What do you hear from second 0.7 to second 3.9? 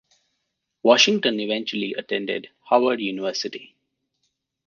Washington eventually attended Howard University.